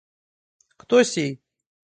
[0.81, 1.31] Кто сей?